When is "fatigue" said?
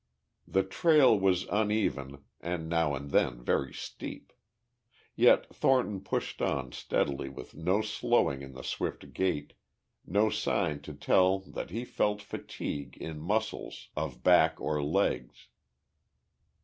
12.19-12.97